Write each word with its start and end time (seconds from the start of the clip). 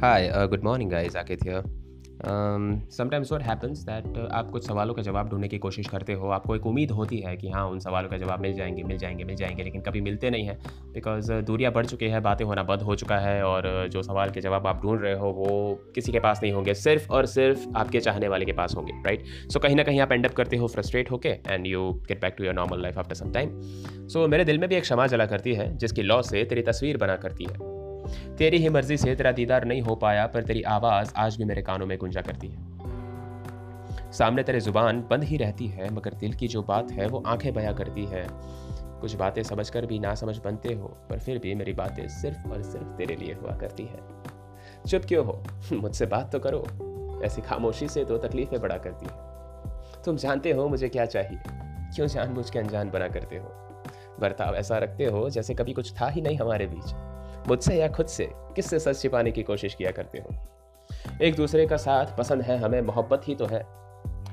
Hi, 0.00 0.28
uh, 0.28 0.46
good 0.46 0.62
morning, 0.62 0.90
guys. 0.90 1.14
Akit 1.14 1.42
sometimes 2.88 3.30
what 3.30 3.42
happens 3.42 3.88
uh, 3.88 4.26
आप 4.32 4.50
कुछ 4.50 4.66
सवालों 4.66 4.94
का 4.94 5.02
जवाब 5.02 5.28
ढूँढने 5.28 5.48
की 5.48 5.58
कोशिश 5.58 5.88
करते 5.88 6.12
हो 6.12 6.28
आपको 6.28 6.56
एक 6.56 6.66
उम्मीद 6.66 6.90
होती 6.90 7.18
है 7.18 7.36
कि 7.36 7.50
हाँ 7.50 7.66
उन 7.68 7.78
सवालों 7.78 8.08
का 8.08 8.16
जवाब 8.16 8.40
मिल 8.40 8.52
जाएँगे 8.52 8.82
मिल 8.82 8.98
जाएँगे 8.98 9.24
मिल 9.24 9.36
जाएँगे 9.36 9.62
लेकिन 9.62 9.80
कभी 9.80 10.00
मिलते 10.00 10.30
नहीं 10.30 10.46
हैं। 10.46 10.58
बिकॉज़ 10.92 11.32
दूरियाँ 11.32 11.72
बढ़ 11.72 11.86
चुकी 11.86 12.06
है 12.06 12.20
बातें 12.20 12.44
होना 12.44 12.62
बंद 12.62 12.82
हो 12.82 12.94
चुका 12.94 13.18
है 13.18 13.42
और 13.42 13.86
uh, 13.86 13.92
जो 13.92 14.02
सवाल 14.02 14.30
के 14.30 14.40
जवाब 14.40 14.66
आप 14.66 14.82
ढूंढ 14.82 15.02
रहे 15.02 15.14
हो 15.14 15.30
वो 15.30 15.74
किसी 15.94 16.12
के 16.12 16.20
पास 16.20 16.40
नहीं 16.42 16.52
होंगे। 16.52 16.74
सिर्फ़ 16.74 17.08
और 17.12 17.26
सिर्फ़ 17.26 17.66
आपके 17.76 18.00
चाहने 18.00 18.28
वाले 18.28 18.44
के 18.44 18.52
पास 18.52 18.74
होंगे 18.76 18.92
राइट 18.92 19.24
सो 19.52 19.60
कहीं 19.60 19.76
ना 19.76 19.82
कहीं 19.82 20.00
आप 20.00 20.12
एंड 20.12 20.26
अप 20.26 20.32
करते 20.32 20.56
हो 20.56 20.66
फ्रस्ट्रेट 20.66 21.10
होके 21.10 21.28
and 21.28 21.66
you 21.66 21.92
get 22.08 22.20
back 22.20 22.34
to 22.38 22.44
your 22.44 22.54
normal 22.54 22.82
life 22.82 22.98
after 22.98 23.14
some 23.14 23.32
time 23.32 23.60
so 24.08 24.28
मेरे 24.28 24.44
दिल 24.44 24.58
में 24.58 24.68
भी 24.68 24.74
एक 24.74 24.82
क्षमा 24.82 25.06
जला 25.06 25.26
करती 25.26 25.54
है 25.54 25.76
जिसकी 25.76 26.02
लॉ 26.02 26.22
से 26.22 26.44
तेरी 26.44 26.62
तस्वीर 26.62 26.96
बना 26.96 27.16
करती 27.16 27.44
है। 27.44 27.75
तेरी 28.38 28.58
ही 28.58 28.68
मर्ज़ी 28.68 28.96
से 28.96 29.14
तेरा 29.14 29.32
दीदार 29.32 29.64
नहीं 29.64 29.82
हो 29.82 29.94
पाया, 29.94 30.26
पर 30.26 30.42
तेरी 30.42 30.62
आवाज़ 30.62 31.12
आज 31.16 31.36
भी 31.36 31.44
मेरे 31.44 31.62
कानों 31.62 31.86
में 31.86 31.98
गुंजा 31.98 32.20
करती 32.20 32.48
है। 32.48 32.76
सामने 34.12 34.42
तेरे 34.42 34.60
ज़ुबान 34.60 35.06
बंद 35.10 35.24
ही 35.24 35.36
रहती 35.36 35.66
है, 35.66 35.94
मगर 35.94 36.14
दिल 36.14 36.32
की 36.32 36.48
जो 36.48 36.62
बात 36.62 36.92
है 36.92 37.06
वो 37.06 37.22
आँखें 37.26 37.54
बया 37.54 37.72
करती 37.72 38.04
है। 38.04 38.26
कुछ 39.00 39.14
बातें 39.14 39.42
समझ 39.42 39.70
कर 39.70 39.86
भी 39.86 39.98
ना 39.98 40.14
समझ 40.14 40.38
बनते 40.38 40.74
हो, 40.74 40.88
पर 40.88 41.18
फिर 41.18 41.38
भी 41.38 41.54
मेरी 41.54 41.72
बातें 41.72 42.08
सिर्फ़ 42.08 42.48
और 42.48 42.62
सिर्फ़ 42.62 42.86
तेरे 42.86 43.16
लिए 43.16 43.34
हुआ 43.34 43.56
करती 43.56 43.84
है। 43.84 44.00
चुप 44.86 45.02
क्यों 45.08 45.26
हो? 45.26 45.42
मुझसे 45.72 46.06
बात 46.06 46.32
तो 46.32 46.38
करो। 46.38 46.66
ऐसी 47.24 47.42
खामोशी 47.42 47.88
से 47.88 48.04
तो 48.04 48.18
तकलीफें 48.18 48.60
बड़ा 48.60 48.78
करती 48.78 49.06
है। 49.06 49.26
तुम 50.04 50.16
जानते 50.16 50.52
हो 50.52 50.68
मुझे 50.68 50.88
क्या 50.88 51.06
चाहिए? 51.06 51.38
क्यों 51.96 52.06
जान 52.06 52.30
मुझ 52.30 52.50
के 52.50 52.58
अनजान 52.58 52.90
बना 52.90 53.08
करते 53.08 53.36
हो? 53.36 53.48
बर्ताव 54.20 54.54
ऐसा 54.54 54.78
रखते 54.78 55.04
हो 55.04 55.30
जैसे 55.30 55.54
कभी 55.54 55.72
कुछ 55.72 55.92
था 56.00 56.08
ही 56.08 56.20
नहीं 56.20 56.36
हमारे 56.36 56.66
बीच। 56.66 57.15
मुझसे 57.48 57.74
या 57.74 57.88
खुद 57.88 58.06
से, 58.06 58.30
किससे 58.32 58.78
सच 58.78 59.00
छिपाने 59.00 59.30
की 59.30 59.42
कोशिश 59.42 59.74
किया 59.74 59.90
करते 59.90 60.18
हो? 60.18 60.30
एक 61.22 61.36
दूसरे 61.36 61.66
का 61.66 61.76
साथ 61.76 62.06
पसंद 62.18 62.42
है, 62.42 62.58
हमें 62.58 62.80
मोहब्बत 62.82 63.20
ही 63.24 63.34
तो 63.34 63.46
है। 63.46 63.62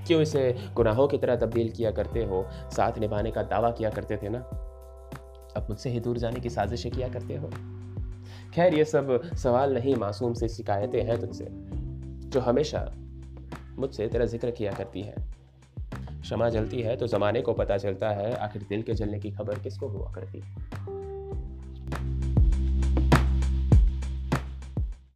क्यों 0.07 0.21
इसे 0.21 0.55
गुनाहों 0.73 1.07
की 1.07 1.17
तरह 1.17 1.35
तब्दील 1.35 1.71
किया 1.71 1.91
करते 1.91 2.23
हो? 2.23 2.47
साथ 2.51 2.97
निभाने 2.97 3.31
का 3.31 3.43
दावा 3.43 3.71
किया 3.71 3.89
करते 3.89 4.17
थे 4.17 4.29
ना? 4.29 4.39
अब 5.57 5.67
मुझसे 5.69 5.89
ही 5.89 5.99
दूर 5.99 6.17
जाने 6.17 6.39
की 6.39 6.49
साजिशें 6.49 6.91
किया 6.91 7.09
करते 7.09 7.35
हो? 7.35 7.49
खैर, 8.53 8.73
ये 8.73 8.85
सब 8.85 9.35
सवाल 9.35 9.73
नहीं, 9.73 9.95
मासूम 9.95 10.33
से 10.33 10.49
शिकायतें 10.49 11.03
हैं 11.03 11.19
तुझसे 11.19 11.47
जो 12.29 12.39
हमेशा 12.39 12.91
मुझसे 13.77 14.07
तेरा 14.07 14.25
ज़िक्र 14.25 14.51
किया 14.51 14.71
करती 14.71 15.01
है। 15.01 15.15
क्षमा 16.21 16.49
जलती 16.49 16.81
है 16.81 16.95
तो 16.95 17.07
ज़माने 17.07 17.41
को 17.41 17.53
पता 17.53 17.77
चलता 17.77 18.09
है, 18.09 18.35
आखिर 18.35 18.65
दिल 18.69 18.81
के 18.81 18.93
जलने 18.93 19.19
की 19.19 19.31
खबर 19.31 19.59
किसको 19.59 19.87
हुआ 19.87 20.11
करती? 20.11 20.43